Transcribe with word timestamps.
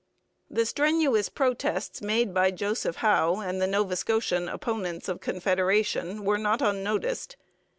The 0.49 0.65
strenuous 0.65 1.29
protests 1.29 2.01
made 2.01 2.33
by 2.33 2.49
Joseph 2.49 2.95
Howe 2.95 3.35
and 3.39 3.61
the 3.61 3.67
Nova 3.67 3.95
Scotian 3.95 4.49
opponents 4.49 5.07
of 5.07 5.21
Confederation 5.21 6.25
were 6.25 6.39
not 6.39 6.59
unnoticed. 6.59 7.35